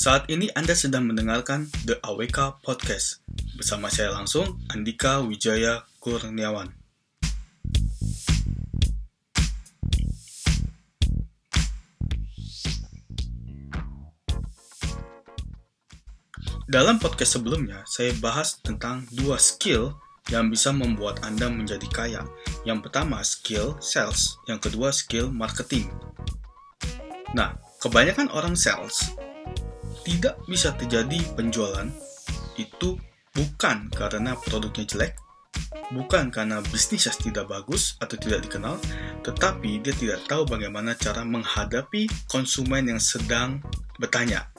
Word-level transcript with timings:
Saat 0.00 0.32
ini 0.32 0.48
Anda 0.56 0.72
sedang 0.72 1.12
mendengarkan 1.12 1.68
The 1.84 2.00
AWK 2.00 2.64
Podcast 2.64 3.20
bersama 3.52 3.92
saya 3.92 4.08
langsung 4.16 4.56
Andika 4.72 5.20
Wijaya 5.20 5.84
Kurniawan. 6.00 6.72
Dalam 16.64 16.96
podcast 16.96 17.36
sebelumnya, 17.36 17.84
saya 17.84 18.16
bahas 18.24 18.56
tentang 18.64 19.04
dua 19.12 19.36
skill 19.36 20.00
yang 20.32 20.48
bisa 20.48 20.72
membuat 20.72 21.20
Anda 21.28 21.52
menjadi 21.52 21.84
kaya. 21.92 22.24
Yang 22.64 22.88
pertama, 22.88 23.20
skill 23.20 23.76
sales. 23.84 24.40
Yang 24.48 24.72
kedua, 24.72 24.96
skill 24.96 25.28
marketing. 25.28 25.92
Nah, 27.36 27.52
kebanyakan 27.84 28.32
orang 28.32 28.56
sales 28.56 29.12
tidak 30.04 30.40
bisa 30.48 30.72
terjadi 30.76 31.20
penjualan 31.36 31.88
itu 32.56 32.96
bukan 33.32 33.88
karena 33.94 34.36
produknya 34.36 34.84
jelek, 34.84 35.14
bukan 35.94 36.28
karena 36.28 36.60
bisnisnya 36.60 37.14
tidak 37.16 37.48
bagus 37.48 37.96
atau 38.02 38.18
tidak 38.18 38.44
dikenal, 38.44 38.76
tetapi 39.22 39.80
dia 39.80 39.94
tidak 39.96 40.20
tahu 40.26 40.44
bagaimana 40.44 40.92
cara 40.98 41.24
menghadapi 41.24 42.10
konsumen 42.28 42.90
yang 42.90 43.00
sedang 43.00 43.62
bertanya 44.00 44.50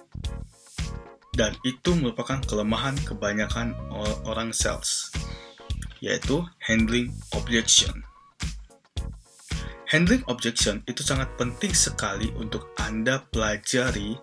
dan 1.36 1.56
itu 1.64 1.96
merupakan 1.96 2.44
kelemahan 2.44 2.96
kebanyakan 3.08 3.72
orang 4.28 4.52
sales, 4.52 5.12
yaitu 6.04 6.44
handling 6.60 7.12
objection. 7.36 8.04
Handling 9.88 10.24
objection 10.32 10.80
itu 10.88 11.04
sangat 11.04 11.28
penting 11.36 11.76
sekali 11.76 12.32
untuk 12.40 12.72
Anda 12.80 13.28
pelajari 13.28 14.16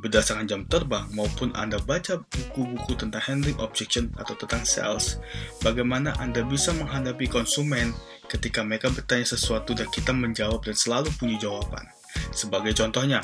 berdasarkan 0.00 0.48
jam 0.48 0.64
terbang 0.66 1.04
maupun 1.12 1.52
Anda 1.52 1.76
baca 1.84 2.24
buku-buku 2.24 2.96
tentang 2.96 3.20
handling 3.20 3.60
objection 3.60 4.08
atau 4.16 4.32
tentang 4.34 4.64
sales, 4.64 5.20
bagaimana 5.60 6.16
Anda 6.16 6.40
bisa 6.42 6.72
menghadapi 6.72 7.28
konsumen 7.28 7.92
ketika 8.26 8.64
mereka 8.64 8.88
bertanya 8.88 9.28
sesuatu 9.28 9.76
dan 9.76 9.86
kita 9.92 10.16
menjawab 10.16 10.64
dan 10.64 10.74
selalu 10.74 11.12
punya 11.20 11.36
jawaban. 11.36 11.84
Sebagai 12.32 12.72
contohnya, 12.74 13.20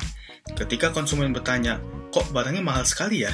ketika 0.55 0.93
konsumen 0.93 1.33
bertanya, 1.33 1.81
kok 2.13 2.29
barangnya 2.31 2.61
mahal 2.61 2.85
sekali 2.85 3.25
ya? 3.25 3.33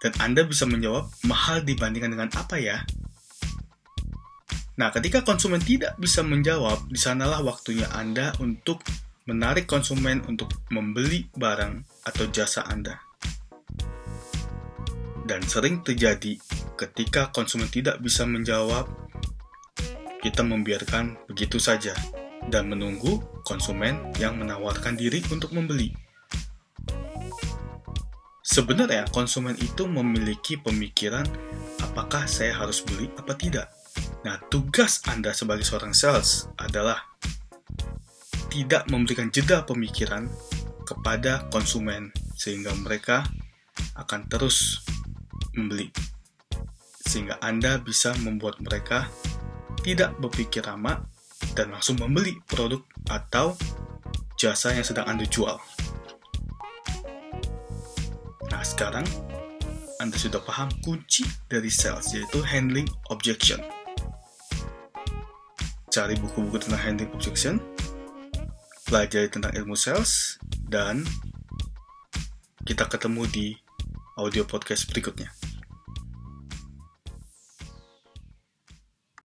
Dan 0.00 0.14
Anda 0.22 0.46
bisa 0.46 0.64
menjawab, 0.64 1.10
mahal 1.26 1.66
dibandingkan 1.66 2.12
dengan 2.14 2.30
apa 2.36 2.56
ya? 2.60 2.84
Nah, 4.74 4.90
ketika 4.90 5.22
konsumen 5.22 5.62
tidak 5.62 5.94
bisa 6.02 6.20
menjawab, 6.26 6.90
di 6.90 6.98
sanalah 6.98 7.40
waktunya 7.40 7.86
Anda 7.94 8.34
untuk 8.42 8.82
menarik 9.24 9.64
konsumen 9.64 10.20
untuk 10.28 10.52
membeli 10.68 11.24
barang 11.32 11.80
atau 12.04 12.24
jasa 12.28 12.68
Anda. 12.68 13.00
Dan 15.24 15.40
sering 15.48 15.80
terjadi 15.80 16.36
ketika 16.76 17.32
konsumen 17.32 17.72
tidak 17.72 18.04
bisa 18.04 18.28
menjawab, 18.28 18.84
kita 20.20 20.44
membiarkan 20.44 21.16
begitu 21.24 21.56
saja 21.56 21.96
dan 22.52 22.68
menunggu 22.68 23.24
konsumen 23.48 24.12
yang 24.20 24.36
menawarkan 24.36 24.96
diri 25.00 25.24
untuk 25.32 25.56
membeli. 25.56 25.96
Sebenarnya 28.44 29.08
konsumen 29.08 29.56
itu 29.56 29.88
memiliki 29.88 30.60
pemikiran 30.60 31.24
apakah 31.80 32.28
saya 32.28 32.52
harus 32.52 32.84
beli 32.84 33.08
apa 33.16 33.32
tidak. 33.32 33.72
Nah, 34.28 34.36
tugas 34.52 35.00
Anda 35.08 35.32
sebagai 35.32 35.64
seorang 35.64 35.96
sales 35.96 36.52
adalah 36.60 37.13
tidak 38.54 38.86
memberikan 38.86 39.34
jeda 39.34 39.66
pemikiran 39.66 40.30
kepada 40.86 41.50
konsumen 41.50 42.14
sehingga 42.38 42.70
mereka 42.78 43.26
akan 43.98 44.30
terus 44.30 44.86
membeli. 45.58 45.90
Sehingga 47.02 47.42
Anda 47.42 47.82
bisa 47.82 48.14
membuat 48.22 48.62
mereka 48.62 49.10
tidak 49.82 50.14
berpikir 50.22 50.62
lama 50.62 51.02
dan 51.58 51.74
langsung 51.74 51.98
membeli 51.98 52.38
produk 52.46 52.78
atau 53.10 53.58
jasa 54.38 54.70
yang 54.70 54.86
sedang 54.86 55.10
Anda 55.10 55.26
jual. 55.26 55.58
Nah, 58.54 58.62
sekarang 58.62 59.02
Anda 59.98 60.14
sudah 60.14 60.38
paham 60.38 60.70
kunci 60.86 61.26
dari 61.50 61.74
sales, 61.74 62.14
yaitu 62.14 62.38
handling 62.46 62.86
objection. 63.10 63.58
Cari 65.90 66.14
buku-buku 66.18 66.62
tentang 66.62 66.82
handling 66.82 67.10
objection, 67.14 67.58
pelajari 68.94 69.26
tentang 69.26 69.50
ilmu 69.58 69.74
sales, 69.74 70.38
dan 70.70 71.02
kita 72.62 72.86
ketemu 72.86 73.26
di 73.26 73.46
audio 74.14 74.46
podcast 74.46 74.86
berikutnya. 74.86 75.34